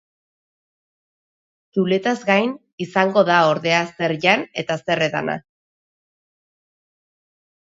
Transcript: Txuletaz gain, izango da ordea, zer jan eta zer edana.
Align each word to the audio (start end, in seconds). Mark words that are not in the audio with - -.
Txuletaz 1.75 2.13
gain, 2.31 2.55
izango 2.85 3.25
da 3.27 3.37
ordea, 3.51 3.83
zer 4.01 4.15
jan 4.27 4.47
eta 4.63 4.79
zer 4.81 5.05
edana. 5.11 5.37